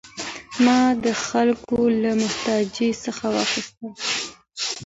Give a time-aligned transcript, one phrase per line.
[0.63, 3.87] ما د خلکو له محتاجۍ څخه وساته.